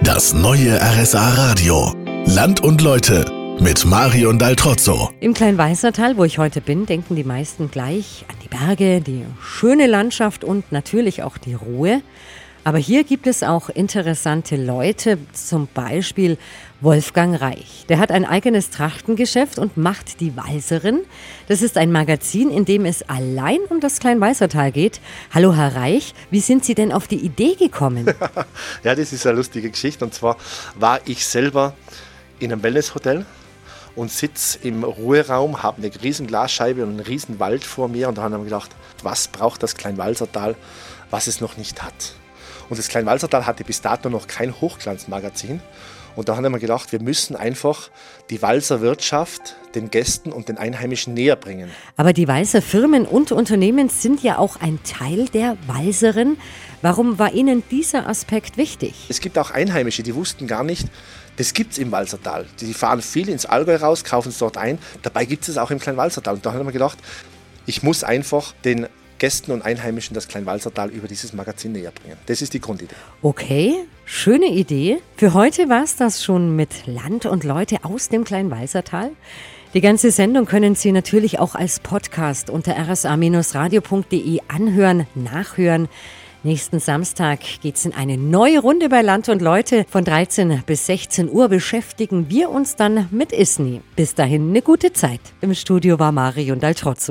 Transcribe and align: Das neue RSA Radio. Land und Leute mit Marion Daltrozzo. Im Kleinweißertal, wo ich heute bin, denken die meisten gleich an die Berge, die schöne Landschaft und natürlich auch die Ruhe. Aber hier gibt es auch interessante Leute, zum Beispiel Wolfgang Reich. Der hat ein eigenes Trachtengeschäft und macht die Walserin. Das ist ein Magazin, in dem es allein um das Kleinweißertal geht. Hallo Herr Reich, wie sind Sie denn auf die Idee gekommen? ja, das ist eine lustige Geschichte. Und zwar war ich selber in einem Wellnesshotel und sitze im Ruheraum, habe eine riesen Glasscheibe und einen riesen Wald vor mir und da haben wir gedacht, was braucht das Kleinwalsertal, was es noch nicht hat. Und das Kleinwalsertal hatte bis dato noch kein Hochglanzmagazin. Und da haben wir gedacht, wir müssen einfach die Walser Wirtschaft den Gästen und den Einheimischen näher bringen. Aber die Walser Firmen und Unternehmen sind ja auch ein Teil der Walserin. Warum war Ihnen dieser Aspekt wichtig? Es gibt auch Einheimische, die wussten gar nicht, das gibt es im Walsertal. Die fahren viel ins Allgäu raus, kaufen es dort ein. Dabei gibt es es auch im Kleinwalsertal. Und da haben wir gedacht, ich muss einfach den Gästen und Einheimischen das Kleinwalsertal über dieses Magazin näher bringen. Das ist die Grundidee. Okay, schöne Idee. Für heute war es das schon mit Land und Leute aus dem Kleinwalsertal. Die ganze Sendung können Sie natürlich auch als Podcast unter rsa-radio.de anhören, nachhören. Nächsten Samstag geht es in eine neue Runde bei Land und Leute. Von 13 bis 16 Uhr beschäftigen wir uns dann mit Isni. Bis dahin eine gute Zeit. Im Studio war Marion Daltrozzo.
Das 0.00 0.32
neue 0.32 0.80
RSA 0.80 1.34
Radio. 1.34 1.94
Land 2.26 2.60
und 2.60 2.80
Leute 2.80 3.24
mit 3.60 3.84
Marion 3.84 4.38
Daltrozzo. 4.38 5.10
Im 5.20 5.34
Kleinweißertal, 5.34 6.16
wo 6.16 6.24
ich 6.24 6.38
heute 6.38 6.60
bin, 6.60 6.86
denken 6.86 7.14
die 7.14 7.24
meisten 7.24 7.70
gleich 7.70 8.24
an 8.28 8.36
die 8.42 8.48
Berge, 8.48 9.00
die 9.00 9.24
schöne 9.40 9.86
Landschaft 9.86 10.42
und 10.42 10.72
natürlich 10.72 11.22
auch 11.22 11.38
die 11.38 11.54
Ruhe. 11.54 12.02
Aber 12.64 12.78
hier 12.78 13.02
gibt 13.02 13.26
es 13.26 13.42
auch 13.42 13.70
interessante 13.70 14.54
Leute, 14.54 15.18
zum 15.32 15.66
Beispiel 15.74 16.38
Wolfgang 16.80 17.40
Reich. 17.40 17.86
Der 17.88 17.98
hat 17.98 18.12
ein 18.12 18.24
eigenes 18.24 18.70
Trachtengeschäft 18.70 19.58
und 19.58 19.76
macht 19.76 20.20
die 20.20 20.36
Walserin. 20.36 21.00
Das 21.48 21.60
ist 21.60 21.76
ein 21.76 21.90
Magazin, 21.90 22.50
in 22.50 22.64
dem 22.64 22.84
es 22.84 23.02
allein 23.08 23.58
um 23.68 23.80
das 23.80 23.98
Kleinweißertal 23.98 24.70
geht. 24.70 25.00
Hallo 25.34 25.56
Herr 25.56 25.74
Reich, 25.74 26.14
wie 26.30 26.38
sind 26.38 26.64
Sie 26.64 26.76
denn 26.76 26.92
auf 26.92 27.08
die 27.08 27.16
Idee 27.16 27.56
gekommen? 27.56 28.06
ja, 28.84 28.94
das 28.94 29.12
ist 29.12 29.26
eine 29.26 29.38
lustige 29.38 29.68
Geschichte. 29.68 30.04
Und 30.04 30.14
zwar 30.14 30.36
war 30.76 31.00
ich 31.04 31.26
selber 31.26 31.74
in 32.38 32.52
einem 32.52 32.62
Wellnesshotel 32.62 33.26
und 33.96 34.12
sitze 34.12 34.60
im 34.62 34.84
Ruheraum, 34.84 35.64
habe 35.64 35.82
eine 35.82 35.90
riesen 36.00 36.28
Glasscheibe 36.28 36.84
und 36.84 36.90
einen 36.90 37.00
riesen 37.00 37.40
Wald 37.40 37.64
vor 37.64 37.88
mir 37.88 38.08
und 38.08 38.18
da 38.18 38.22
haben 38.22 38.32
wir 38.32 38.44
gedacht, 38.44 38.70
was 39.02 39.26
braucht 39.26 39.64
das 39.64 39.74
Kleinwalsertal, 39.74 40.54
was 41.10 41.26
es 41.26 41.40
noch 41.40 41.56
nicht 41.56 41.82
hat. 41.82 42.14
Und 42.68 42.78
das 42.78 42.88
Kleinwalsertal 42.88 43.46
hatte 43.46 43.64
bis 43.64 43.80
dato 43.80 44.08
noch 44.08 44.26
kein 44.26 44.60
Hochglanzmagazin. 44.60 45.60
Und 46.14 46.28
da 46.28 46.36
haben 46.36 46.52
wir 46.52 46.58
gedacht, 46.58 46.92
wir 46.92 47.00
müssen 47.00 47.36
einfach 47.36 47.90
die 48.28 48.42
Walser 48.42 48.80
Wirtschaft 48.80 49.56
den 49.74 49.90
Gästen 49.90 50.30
und 50.30 50.48
den 50.48 50.58
Einheimischen 50.58 51.14
näher 51.14 51.36
bringen. 51.36 51.70
Aber 51.96 52.12
die 52.12 52.28
Walser 52.28 52.60
Firmen 52.60 53.06
und 53.06 53.32
Unternehmen 53.32 53.88
sind 53.88 54.22
ja 54.22 54.36
auch 54.36 54.60
ein 54.60 54.78
Teil 54.84 55.26
der 55.28 55.56
Walserin. 55.66 56.36
Warum 56.82 57.18
war 57.18 57.32
Ihnen 57.32 57.62
dieser 57.70 58.06
Aspekt 58.06 58.58
wichtig? 58.58 58.94
Es 59.08 59.20
gibt 59.20 59.38
auch 59.38 59.50
Einheimische, 59.50 60.02
die 60.02 60.14
wussten 60.14 60.46
gar 60.46 60.64
nicht, 60.64 60.88
das 61.36 61.54
gibt 61.54 61.72
es 61.72 61.78
im 61.78 61.90
Walsertal. 61.92 62.46
Die 62.60 62.74
fahren 62.74 63.00
viel 63.00 63.28
ins 63.30 63.46
Allgäu 63.46 63.76
raus, 63.76 64.04
kaufen 64.04 64.28
es 64.28 64.38
dort 64.38 64.58
ein. 64.58 64.78
Dabei 65.00 65.24
gibt 65.24 65.44
es 65.44 65.48
es 65.48 65.58
auch 65.58 65.70
im 65.70 65.78
Kleinwalsertal. 65.78 66.34
Und 66.34 66.44
da 66.44 66.52
haben 66.52 66.66
wir 66.66 66.72
gedacht, 66.72 66.98
ich 67.64 67.82
muss 67.82 68.04
einfach 68.04 68.52
den 68.64 68.86
Gästen 69.22 69.52
und 69.52 69.62
Einheimischen 69.62 70.14
das 70.14 70.26
Kleinwalsertal 70.26 70.90
über 70.90 71.06
dieses 71.06 71.32
Magazin 71.32 71.70
näher 71.70 71.92
bringen. 71.92 72.16
Das 72.26 72.42
ist 72.42 72.54
die 72.54 72.60
Grundidee. 72.60 72.96
Okay, 73.22 73.76
schöne 74.04 74.46
Idee. 74.46 74.98
Für 75.16 75.32
heute 75.32 75.68
war 75.68 75.84
es 75.84 75.94
das 75.94 76.24
schon 76.24 76.56
mit 76.56 76.88
Land 76.88 77.26
und 77.26 77.44
Leute 77.44 77.84
aus 77.84 78.08
dem 78.08 78.24
Kleinwalsertal. 78.24 79.12
Die 79.74 79.80
ganze 79.80 80.10
Sendung 80.10 80.46
können 80.46 80.74
Sie 80.74 80.90
natürlich 80.90 81.38
auch 81.38 81.54
als 81.54 81.78
Podcast 81.78 82.50
unter 82.50 82.74
rsa-radio.de 82.76 84.40
anhören, 84.48 85.06
nachhören. 85.14 85.88
Nächsten 86.42 86.80
Samstag 86.80 87.38
geht 87.62 87.76
es 87.76 87.86
in 87.86 87.94
eine 87.94 88.18
neue 88.18 88.58
Runde 88.58 88.88
bei 88.88 89.02
Land 89.02 89.28
und 89.28 89.40
Leute. 89.40 89.86
Von 89.88 90.04
13 90.04 90.64
bis 90.66 90.86
16 90.86 91.30
Uhr 91.30 91.48
beschäftigen 91.48 92.28
wir 92.28 92.50
uns 92.50 92.74
dann 92.74 93.06
mit 93.12 93.30
Isni. 93.30 93.82
Bis 93.94 94.16
dahin 94.16 94.48
eine 94.48 94.62
gute 94.62 94.92
Zeit. 94.92 95.20
Im 95.40 95.54
Studio 95.54 96.00
war 96.00 96.10
Marion 96.10 96.58
Daltrozzo. 96.58 97.10